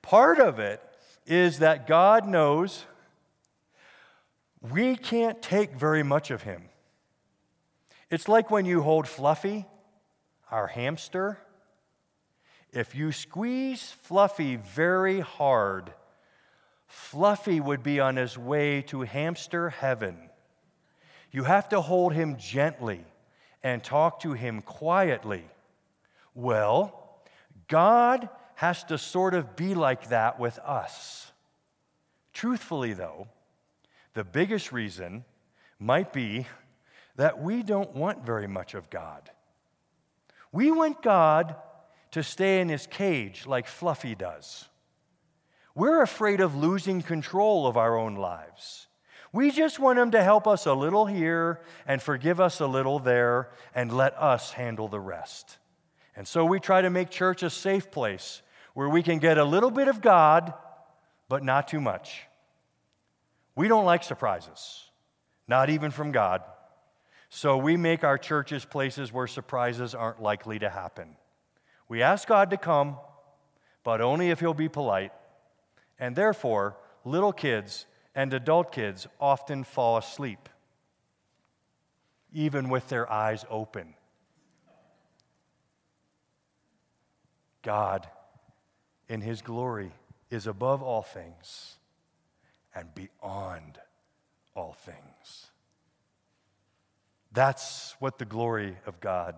[0.01, 0.81] Part of it
[1.25, 2.85] is that God knows
[4.59, 6.63] we can't take very much of him.
[8.11, 9.65] It's like when you hold Fluffy,
[10.51, 11.39] our hamster.
[12.77, 15.91] If you squeeze Fluffy very hard,
[16.85, 20.29] Fluffy would be on his way to hamster heaven.
[21.31, 23.03] You have to hold him gently
[23.63, 25.43] and talk to him quietly.
[26.35, 27.17] Well,
[27.67, 31.31] God has to sort of be like that with us.
[32.31, 33.27] Truthfully, though,
[34.13, 35.25] the biggest reason
[35.79, 36.45] might be
[37.15, 39.31] that we don't want very much of God.
[40.51, 41.55] We want God
[42.17, 44.67] to stay in his cage like Fluffy does.
[45.75, 48.87] We're afraid of losing control of our own lives.
[49.31, 52.97] We just want him to help us a little here and forgive us a little
[52.97, 55.59] there and let us handle the rest.
[56.15, 58.41] And so we try to make church a safe place
[58.73, 60.55] where we can get a little bit of God,
[61.29, 62.23] but not too much.
[63.55, 64.89] We don't like surprises,
[65.47, 66.41] not even from God.
[67.29, 71.15] So we make our churches places where surprises aren't likely to happen.
[71.89, 72.97] We ask God to come,
[73.83, 75.11] but only if He'll be polite.
[75.99, 80.49] And therefore, little kids and adult kids often fall asleep,
[82.33, 83.93] even with their eyes open.
[87.61, 88.07] God,
[89.07, 89.91] in His glory,
[90.29, 91.75] is above all things
[92.75, 93.79] and beyond
[94.55, 95.47] all things.
[97.31, 99.35] That's what the glory of God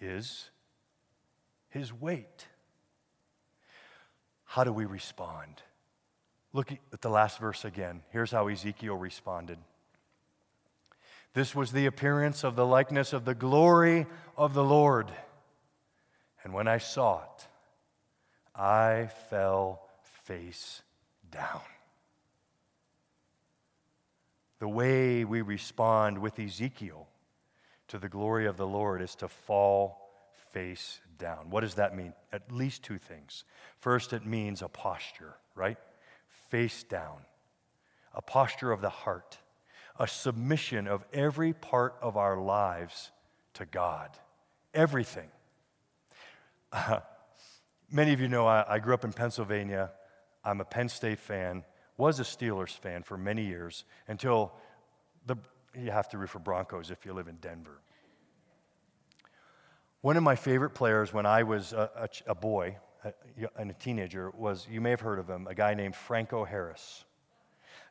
[0.00, 0.50] is
[1.70, 2.46] His weight.
[4.44, 5.62] How do we respond?
[6.52, 8.02] Look at the last verse again.
[8.10, 9.58] Here's how Ezekiel responded.
[11.32, 14.06] This was the appearance of the likeness of the glory
[14.36, 15.12] of the Lord.
[16.42, 17.46] And when I saw it,
[18.54, 19.82] I fell
[20.24, 20.82] face
[21.30, 21.60] down.
[24.58, 27.06] The way we respond with Ezekiel
[27.88, 30.10] to the glory of the Lord is to fall
[30.52, 31.50] face down.
[31.50, 32.12] What does that mean?
[32.32, 33.44] At least two things.
[33.78, 35.76] First, it means a posture, right?
[36.48, 37.18] Face down,
[38.12, 39.38] a posture of the heart,
[39.98, 43.12] a submission of every part of our lives
[43.54, 44.10] to God.
[44.74, 45.28] Everything.
[46.72, 47.00] Uh,
[47.92, 49.92] many of you know I, I grew up in Pennsylvania.
[50.42, 51.62] I'm a Penn State fan
[52.00, 54.52] was a Steelers fan for many years until
[55.26, 55.36] the,
[55.78, 57.82] you have to root for Broncos if you live in Denver.
[60.02, 62.78] One of my favorite players when I was a, a, a boy
[63.56, 67.04] and a teenager was, you may have heard of him, a guy named Franco Harris.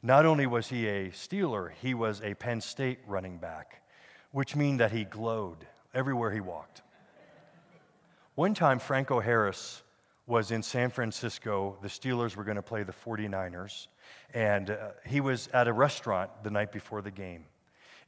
[0.02, 3.84] Not only was he a Steeler, he was a Penn State running back,
[4.32, 6.82] which means that he glowed everywhere he walked.
[8.34, 9.84] One time, Franco Harris
[10.26, 11.78] was in San Francisco.
[11.82, 13.88] The Steelers were going to play the 49ers,
[14.34, 17.46] and uh, he was at a restaurant the night before the game.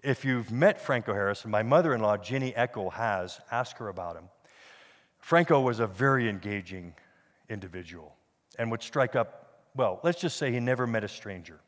[0.04, 4.16] If you've met Franco Harris, my mother in law, Jenny Eckel, has, ask her about
[4.16, 4.30] him.
[5.20, 6.93] Franco was a very engaging
[7.49, 8.16] individual
[8.58, 11.60] and would strike up, well, let's just say he never met a stranger.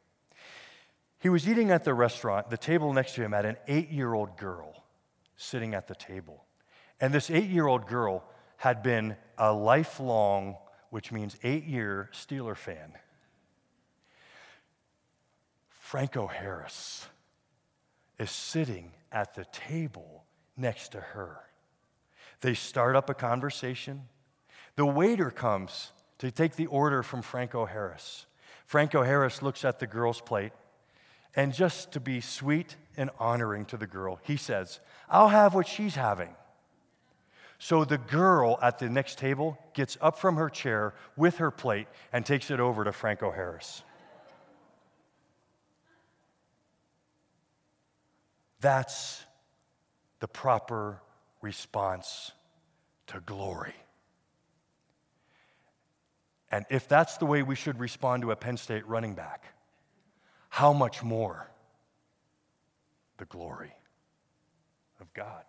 [1.19, 2.49] He was eating at the restaurant.
[2.49, 4.83] The table next to him had an eight year old girl
[5.37, 6.43] sitting at the table.
[6.99, 8.23] And this eight year old girl
[8.57, 10.57] had been a lifelong,
[10.89, 12.93] which means eight year, Steeler fan.
[15.69, 17.07] Franco Harris
[18.19, 20.23] is sitting at the table
[20.57, 21.37] next to her.
[22.41, 24.03] They start up a conversation.
[24.75, 28.25] The waiter comes to take the order from Franco Harris.
[28.65, 30.51] Franco Harris looks at the girl's plate,
[31.35, 35.67] and just to be sweet and honoring to the girl, he says, I'll have what
[35.67, 36.35] she's having.
[37.59, 41.87] So the girl at the next table gets up from her chair with her plate
[42.11, 43.83] and takes it over to Franco Harris.
[48.63, 49.21] That's
[50.21, 51.01] the proper
[51.41, 52.31] response
[53.07, 53.75] to glory.
[56.49, 59.43] And if that's the way we should respond to a Penn State running back,
[60.47, 61.51] how much more
[63.17, 63.73] the glory
[65.01, 65.43] of God?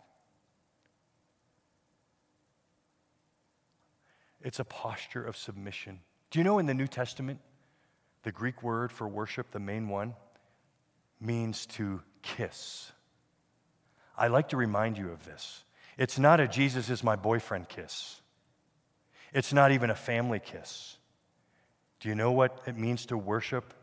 [4.43, 6.01] It's a posture of submission.
[6.33, 7.39] Do you know in the New Testament,
[8.25, 10.15] the Greek word for worship, the main one,
[11.21, 12.91] means to kiss?
[14.17, 15.65] I like to remind you of this.
[15.99, 18.21] It's not a Jesus is my boyfriend kiss.
[19.33, 20.97] It's not even a family kiss.
[22.01, 23.75] Do you know what it means to worship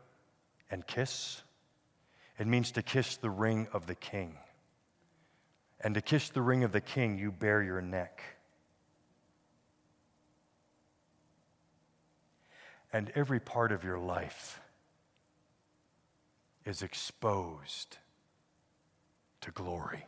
[0.70, 1.42] and kiss?
[2.38, 4.36] It means to kiss the ring of the king.
[5.80, 8.22] And to kiss the ring of the king, you bare your neck.
[12.92, 14.60] And every part of your life
[16.64, 17.98] is exposed
[19.40, 20.06] to glory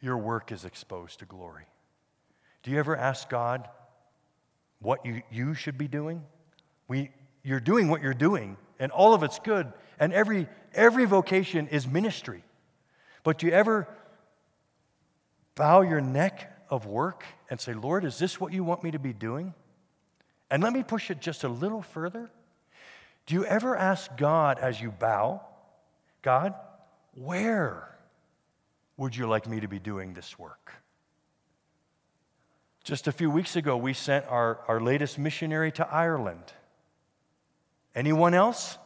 [0.00, 1.64] your work is exposed to glory.
[2.62, 3.68] Do you ever ask God
[4.80, 6.24] what you, you should be doing?
[6.88, 7.10] We,
[7.42, 11.86] you're doing what you're doing, and all of it's good, and every, every vocation is
[11.86, 12.44] ministry.
[13.22, 13.88] But do you ever
[15.54, 18.98] bow your neck of work and say, Lord, is this what you want me to
[18.98, 19.54] be doing?
[20.50, 22.30] And let me push it just a little further.
[23.26, 25.42] Do you ever ask God as you bow,
[26.22, 26.54] God,
[27.14, 27.89] where
[29.00, 30.74] would you like me to be doing this work?
[32.84, 36.44] Just a few weeks ago, we sent our, our latest missionary to Ireland.
[37.94, 38.76] Anyone else?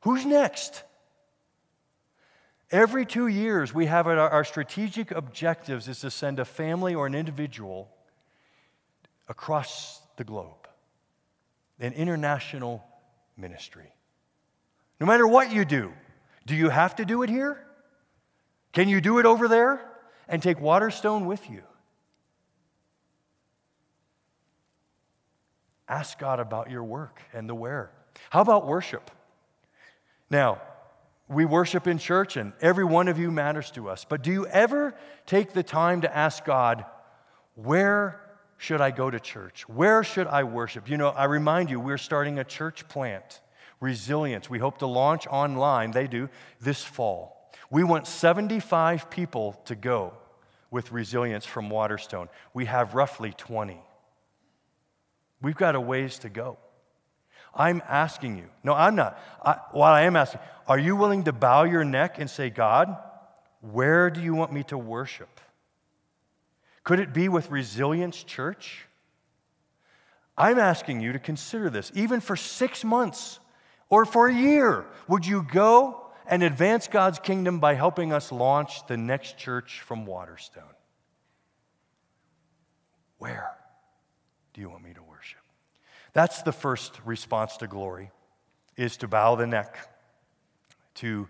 [0.00, 0.82] Who's next?
[2.72, 7.06] Every two years, we have our, our strategic objectives is to send a family or
[7.06, 7.88] an individual
[9.28, 10.66] across the globe,
[11.78, 12.84] an international
[13.36, 13.92] ministry.
[14.98, 15.92] No matter what you do,
[16.44, 17.64] do you have to do it here?
[18.78, 19.80] Can you do it over there
[20.28, 21.64] and take Waterstone with you?
[25.88, 27.90] Ask God about your work and the where.
[28.30, 29.10] How about worship?
[30.30, 30.62] Now,
[31.28, 34.46] we worship in church and every one of you matters to us, but do you
[34.46, 34.94] ever
[35.26, 36.84] take the time to ask God,
[37.56, 38.20] where
[38.58, 39.68] should I go to church?
[39.68, 40.88] Where should I worship?
[40.88, 43.40] You know, I remind you, we're starting a church plant,
[43.80, 44.48] Resilience.
[44.48, 46.28] We hope to launch online, they do,
[46.60, 47.37] this fall.
[47.70, 50.14] We want 75 people to go
[50.70, 52.28] with resilience from Waterstone.
[52.54, 53.78] We have roughly 20.
[55.40, 56.58] We've got a ways to go.
[57.54, 59.18] I'm asking you, no, I'm not.
[59.44, 62.96] I, while I am asking, are you willing to bow your neck and say, God,
[63.60, 65.40] where do you want me to worship?
[66.84, 68.86] Could it be with Resilience Church?
[70.36, 73.40] I'm asking you to consider this, even for six months
[73.88, 74.86] or for a year.
[75.08, 80.04] Would you go and advance God's kingdom by helping us launch the next church from
[80.04, 80.62] Waterstone.
[83.16, 83.50] Where
[84.52, 85.40] do you want me to worship?
[86.12, 88.10] That's the first response to glory
[88.76, 89.76] is to bow the neck,
[90.96, 91.26] to,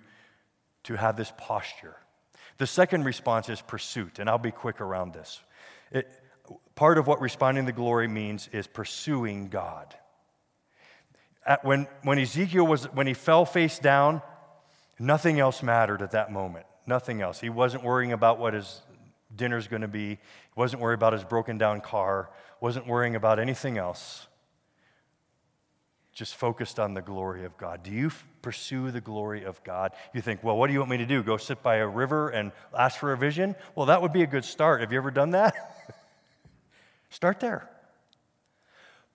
[0.84, 1.96] to have this posture.
[2.58, 5.40] The second response is pursuit, and I'll be quick around this.
[5.92, 6.10] It,
[6.74, 9.94] part of what responding to glory means is pursuing God.
[11.46, 14.20] At when, when Ezekiel was, when he fell face down,
[14.98, 16.66] Nothing else mattered at that moment.
[16.86, 17.40] Nothing else.
[17.40, 18.80] He wasn't worrying about what his
[19.34, 20.08] dinner's going to be.
[20.08, 20.18] He
[20.56, 22.30] wasn't worried about his broken down car.
[22.60, 24.26] Wasn't worrying about anything else.
[26.12, 27.84] Just focused on the glory of God.
[27.84, 29.92] Do you f- pursue the glory of God?
[30.12, 31.22] You think, well, what do you want me to do?
[31.22, 33.54] Go sit by a river and ask for a vision?
[33.76, 34.80] Well, that would be a good start.
[34.80, 35.54] Have you ever done that?
[37.10, 37.70] start there.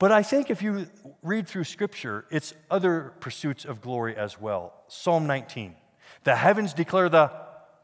[0.04, 0.88] But I think if you
[1.22, 4.74] read through Scripture, it's other pursuits of glory as well.
[4.90, 5.76] Psalm 19
[6.26, 7.32] The heavens declare the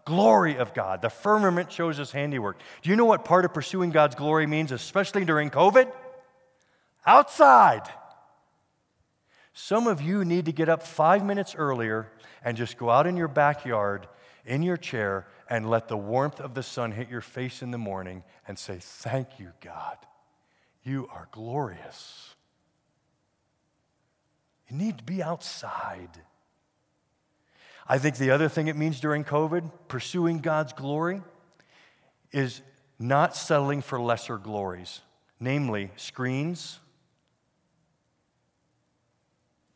[0.03, 2.59] glory of God, the firmament shows his handiwork.
[2.81, 5.89] Do you know what part of pursuing God's glory means, especially during COVID?
[7.05, 7.87] Outside.
[9.53, 12.11] Some of you need to get up five minutes earlier
[12.43, 14.09] and just go out in your backyard,
[14.45, 17.77] in your chair, and let the warmth of the sun hit your face in the
[17.77, 19.95] morning and say, Thank you, God.
[20.83, 22.35] You are glorious.
[24.69, 26.09] You need to be outside.
[27.87, 31.21] I think the other thing it means during COVID, pursuing God's glory,
[32.31, 32.61] is
[32.99, 35.01] not settling for lesser glories,
[35.39, 36.79] namely screens,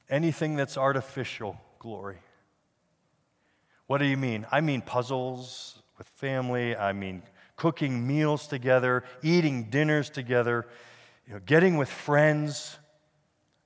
[0.09, 2.19] anything that's artificial glory.
[3.87, 4.45] What do you mean?
[4.51, 7.23] I mean puzzles with family, I mean
[7.55, 10.67] cooking meals together, eating dinners together,
[11.27, 12.77] you know, getting with friends,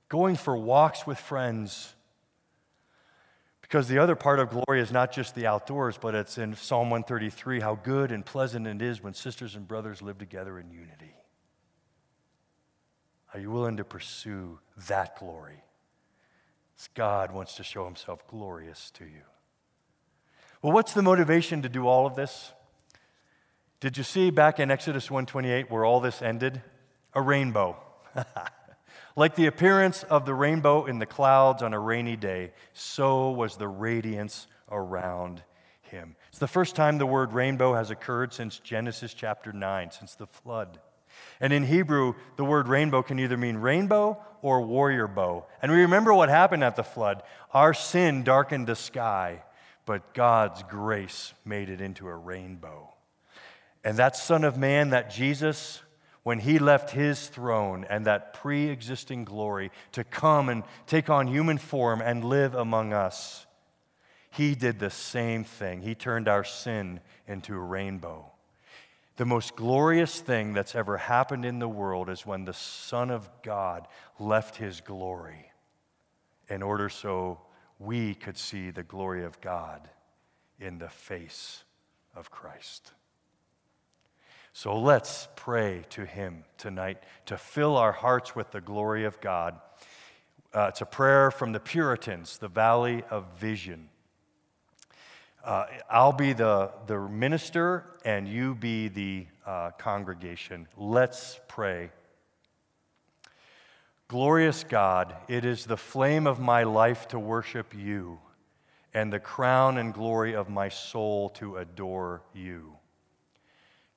[0.10, 1.94] going for walks with friends.
[3.62, 6.90] Because the other part of glory is not just the outdoors, but it's in Psalm
[6.90, 11.16] 133 how good and pleasant it is when sisters and brothers live together in unity.
[13.34, 15.64] Are you willing to pursue that glory?
[16.94, 19.24] God wants to show himself glorious to you.
[20.62, 22.52] Well, what's the motivation to do all of this?
[23.80, 26.62] Did you see back in Exodus 128 where all this ended?
[27.18, 27.76] A rainbow.
[29.16, 33.58] like the appearance of the rainbow in the clouds on a rainy day, so was
[33.58, 35.42] the radiance around
[35.82, 36.16] him.
[36.30, 40.28] It's the first time the word rainbow has occurred since Genesis chapter 9, since the
[40.28, 40.80] flood.
[41.42, 45.48] And in Hebrew, the word rainbow can either mean rainbow or warrior bow.
[45.60, 47.24] And we remember what happened at the flood.
[47.52, 49.42] Our sin darkened the sky,
[49.88, 52.94] but God's grace made it into a rainbow.
[53.84, 55.82] And that Son of Man, that Jesus,
[56.28, 61.26] when he left his throne and that pre existing glory to come and take on
[61.26, 63.46] human form and live among us,
[64.30, 65.82] he did the same thing.
[65.82, 67.00] He turned our sin
[67.30, 68.30] into a rainbow.
[69.16, 73.30] The most glorious thing that's ever happened in the world is when the Son of
[73.42, 73.88] God
[74.20, 75.50] left his glory
[76.50, 77.40] in order so
[77.80, 79.90] we could see the glory of God
[80.60, 81.64] in the face
[82.18, 82.92] of Christ.
[84.60, 86.98] So let's pray to Him tonight
[87.28, 89.54] to fill our hearts with the glory of God.
[90.52, 93.88] Uh, it's a prayer from the Puritans, the Valley of Vision.
[95.46, 100.68] Uh, I'll be the, the minister and you be the uh, congregation.
[100.76, 101.92] Let's pray.
[104.08, 108.18] Glorious God, it is the flame of my life to worship you,
[108.92, 112.77] and the crown and glory of my soul to adore you.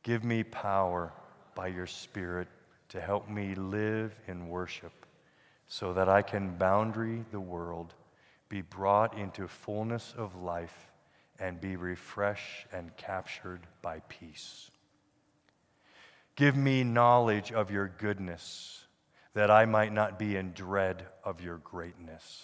[0.03, 1.13] Give me power
[1.55, 2.49] by your Spirit
[2.89, 4.93] to help me live in worship
[5.67, 7.95] so that I can boundary the world,
[8.49, 10.91] be brought into fullness of life,
[11.39, 14.71] and be refreshed and captured by peace.
[16.35, 18.85] Give me knowledge of your goodness
[19.35, 22.43] that I might not be in dread of your greatness.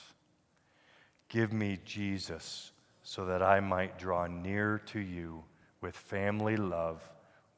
[1.28, 2.70] Give me Jesus
[3.02, 5.42] so that I might draw near to you
[5.80, 7.02] with family love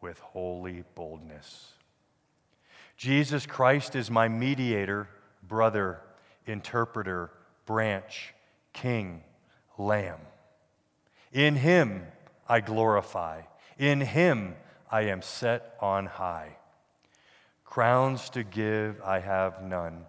[0.01, 1.73] with holy boldness.
[2.97, 5.09] Jesus Christ is my mediator,
[5.47, 6.01] brother,
[6.47, 7.31] interpreter,
[7.67, 8.35] branch,
[8.73, 9.23] king,
[9.77, 10.21] lamb.
[11.33, 12.07] In him
[12.49, 13.43] I glorify.
[13.79, 14.57] In him
[14.91, 16.57] I am set on high.
[17.65, 20.07] Crowns to give I have none,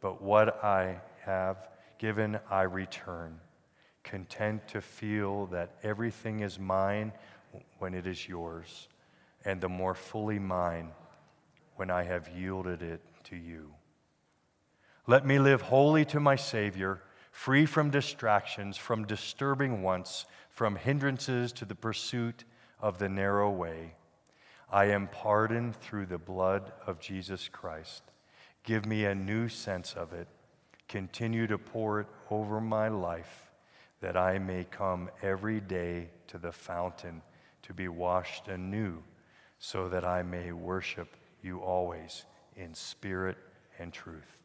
[0.00, 1.68] but what I have
[1.98, 3.38] given I return,
[4.02, 7.12] content to feel that everything is mine
[7.78, 8.88] when it is yours
[9.44, 10.90] and the more fully mine
[11.76, 13.74] when I have yielded it to you.
[15.06, 21.52] Let me live wholly to my Savior, free from distractions, from disturbing wants, from hindrances
[21.52, 22.44] to the pursuit
[22.80, 23.94] of the narrow way.
[24.70, 28.02] I am pardoned through the blood of Jesus Christ.
[28.62, 30.26] Give me a new sense of it.
[30.88, 33.50] Continue to pour it over my life
[34.00, 37.22] that I may come every day to the fountain
[37.62, 39.02] to be washed anew
[39.64, 41.08] so that I may worship
[41.42, 43.38] you always in spirit
[43.78, 44.36] and truth.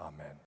[0.00, 0.44] Amen.